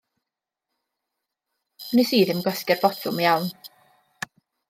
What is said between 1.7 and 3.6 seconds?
Wnes i ddim gwasgu'r botwm iawn.